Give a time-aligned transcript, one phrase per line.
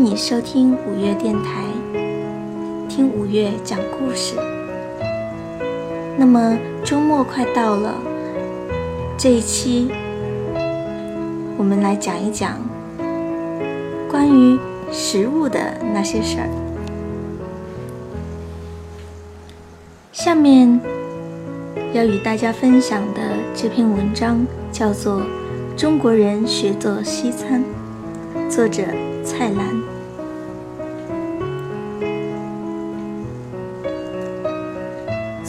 [0.00, 1.62] 迎你收听五月电台，
[2.88, 4.34] 听五月讲故事。
[6.16, 7.94] 那么周末快到了，
[9.18, 9.90] 这一期
[11.58, 12.56] 我们来讲一讲
[14.10, 14.58] 关于
[14.90, 15.60] 食物的
[15.92, 16.48] 那些事儿。
[20.12, 20.80] 下面
[21.92, 23.20] 要与大家分享的
[23.54, 25.20] 这篇文章叫做
[25.76, 27.62] 《中国人学做西餐》，
[28.50, 28.82] 作者。
[29.22, 29.99] 蔡澜。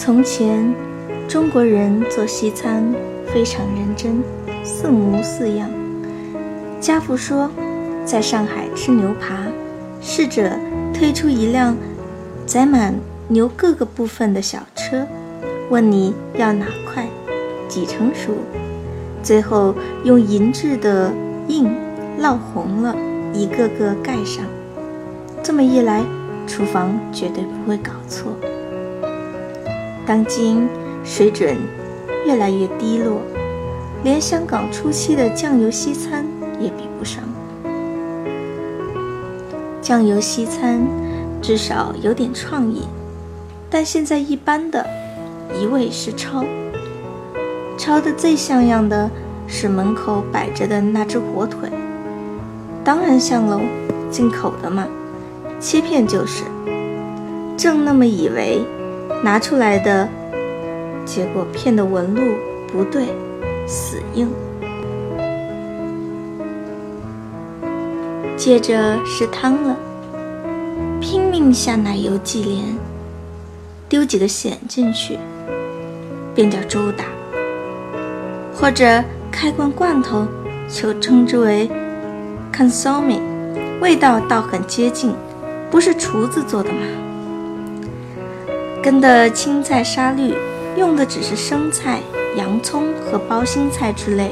[0.03, 0.73] 从前，
[1.27, 2.83] 中国人做西餐
[3.27, 4.23] 非常认真，
[4.63, 5.69] 似模似样。
[6.79, 7.47] 家父说，
[8.03, 9.45] 在上海吃牛扒，
[10.01, 10.53] 侍者
[10.91, 11.77] 推出一辆
[12.47, 12.95] 载满
[13.27, 15.05] 牛各个部分的小车，
[15.69, 17.07] 问你要哪块，
[17.67, 18.31] 几成熟，
[19.21, 21.13] 最后用银质的
[21.47, 21.69] 印
[22.19, 22.95] 烙红了。
[23.35, 24.43] 一个个盖上，
[25.43, 26.01] 这么一来，
[26.47, 28.33] 厨房绝对不会搞错。
[30.11, 30.67] 当今
[31.05, 31.55] 水准
[32.25, 33.21] 越来越低落，
[34.03, 36.25] 连香港初期的酱油西餐
[36.59, 37.23] 也比不上。
[39.81, 40.85] 酱油西餐
[41.41, 42.81] 至少有点创意，
[43.69, 44.85] 但现在一般的，
[45.57, 46.43] 一味是抄。
[47.77, 49.09] 抄的最像样的
[49.47, 51.69] 是门口摆着的那只火腿。
[52.83, 53.61] 当然像喽，
[54.09, 54.85] 进口的嘛，
[55.61, 56.43] 切片就是。
[57.55, 58.61] 正那么以为，
[59.23, 60.09] 拿出来的，
[61.05, 62.21] 结果片的纹路
[62.67, 63.05] 不对，
[63.67, 64.27] 死硬。
[68.35, 69.75] 接着是汤了，
[70.99, 72.63] 拼命下奶油忌廉，
[73.87, 75.19] 丢几个咸进去，
[76.33, 77.05] 便叫粥打。
[78.53, 80.25] 或者开罐罐头，
[80.67, 81.69] 就称之为。
[82.51, 83.19] Consomme，
[83.79, 85.13] 味道倒很接近，
[85.69, 86.79] 不是厨子做的吗？
[88.83, 90.33] 跟的青菜沙律，
[90.75, 91.99] 用的只是生菜、
[92.35, 94.31] 洋葱和包心菜之类，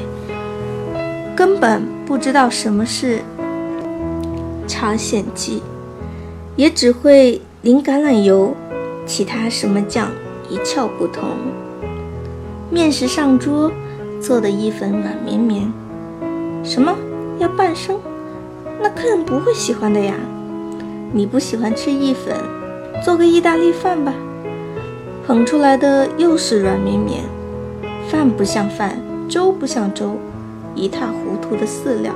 [1.36, 3.20] 根本不知道什么是
[4.66, 5.60] 朝鲜蓟，
[6.56, 8.52] 也只会淋橄榄油，
[9.06, 10.08] 其他什么酱
[10.48, 11.28] 一窍不通。
[12.68, 13.70] 面食上桌，
[14.20, 15.72] 做的意粉软绵绵，
[16.64, 16.96] 什么
[17.38, 18.00] 要半生？
[18.82, 20.14] 那客人不会喜欢的呀！
[21.12, 22.34] 你不喜欢吃意粉，
[23.04, 24.12] 做个意大利饭吧。
[25.30, 27.22] 捧出来的又是软绵绵，
[28.08, 30.16] 饭不像饭，粥不像粥，
[30.74, 32.12] 一塌糊涂的饲料。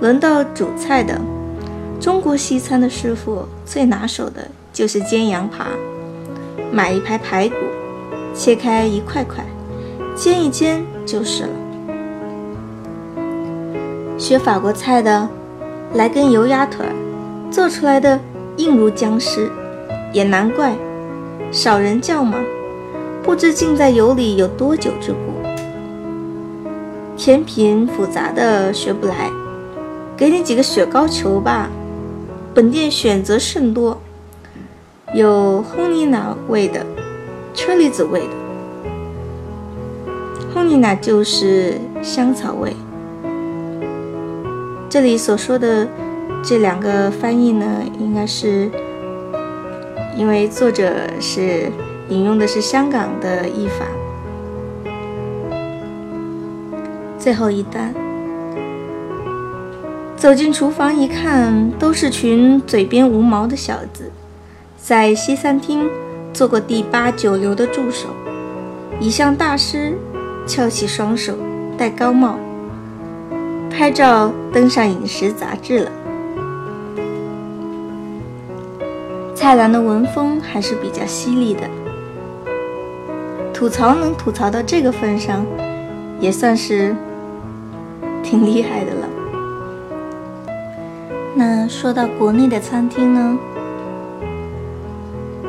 [0.00, 1.16] 轮到主菜的，
[2.00, 5.68] 中国西餐的师傅最拿手的就是煎羊扒。
[6.72, 7.54] 买一排排骨，
[8.34, 9.44] 切开一块块，
[10.16, 11.50] 煎一煎就是了。
[14.18, 15.28] 学法国菜的。
[15.94, 16.84] 来根油鸭腿，
[17.48, 18.18] 做出来的
[18.56, 19.48] 硬如僵尸，
[20.12, 20.76] 也难怪，
[21.50, 22.38] 少人叫嘛，
[23.22, 25.18] 不知浸在油里有多久之故。
[27.16, 29.30] 甜品复杂的学不来，
[30.16, 31.68] 给你几个雪糕球吧。
[32.54, 33.98] 本店选择甚多，
[35.14, 36.84] 有红尼娜味的，
[37.54, 38.34] 车厘子味的。
[40.52, 42.76] 红尼娜就是香草味。
[44.88, 45.88] 这里所说的
[46.42, 48.70] 这两个翻译呢，应该是
[50.18, 51.70] 因为作者是
[52.08, 53.86] 引用的是香港的译法。
[57.16, 57.94] 最后一段，
[60.16, 64.10] 走进厨房一看，都是群嘴边无毛的小子，
[64.76, 65.88] 在西餐厅
[66.32, 68.08] 做过第八九流的助手，
[68.98, 69.96] 已向大师
[70.48, 71.34] 翘起双手，
[71.76, 72.36] 戴高帽。
[73.70, 75.92] 拍照登上饮食杂志了。
[79.40, 81.60] 蔡澜的文风还是比较犀利的，
[83.54, 85.46] 吐槽能吐槽到这个份上，
[86.18, 86.92] 也算是
[88.20, 89.08] 挺厉害的了。
[91.36, 93.38] 那说到国内的餐厅呢，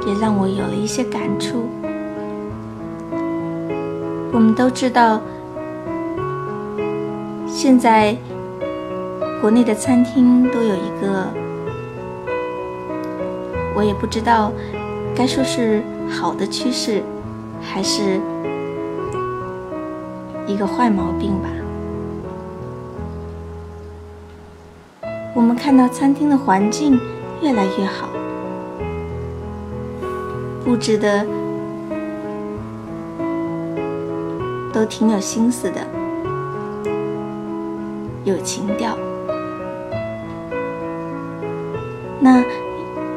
[0.05, 1.67] 也让我有了一些感触。
[4.31, 5.19] 我们都知道。
[7.47, 8.15] 现在，
[9.41, 11.25] 国内的餐厅都有一个，
[13.79, 14.51] 我也不知道
[15.15, 17.01] 该说是好的趋势，
[17.61, 18.19] 还是
[20.45, 21.47] 一个坏毛病吧。
[25.33, 26.99] 我们看到餐厅的环境
[27.41, 28.09] 越来越好，
[30.65, 31.25] 布置的
[34.73, 35.79] 都挺有心思的。
[38.25, 38.97] 有情调，
[42.19, 42.43] 那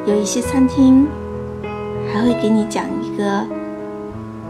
[0.04, 1.06] 有一些餐厅
[2.12, 3.46] 还会给你讲一个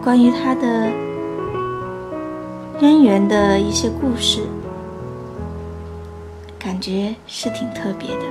[0.02, 0.88] 关于它的
[2.80, 4.40] 渊源的一些故事，
[6.58, 8.24] 感觉是挺特别的。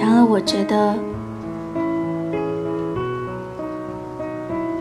[0.00, 0.96] 然而，我觉得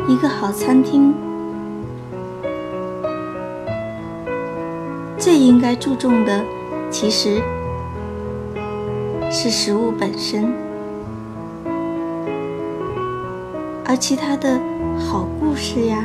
[0.08, 1.14] 一个好餐厅。
[5.20, 6.42] 最应该注重的，
[6.90, 7.42] 其实
[9.30, 10.52] 是食物本身，
[13.86, 14.60] 而其他的
[14.98, 16.04] 好故事呀、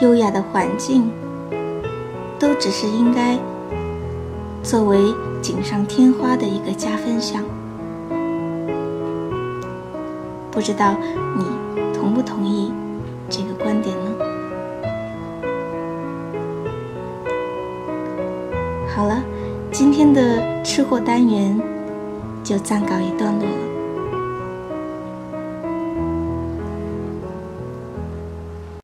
[0.00, 1.10] 优雅的环境，
[2.38, 3.36] 都只是应该
[4.62, 4.98] 作为
[5.42, 7.42] 锦上添花的一个加分项。
[10.50, 10.94] 不知道
[11.36, 11.44] 你
[11.92, 12.72] 同不同意
[13.28, 14.05] 这个观点呢？
[18.96, 19.22] 好了，
[19.70, 21.60] 今天的吃货单元
[22.42, 23.75] 就暂告一段落了。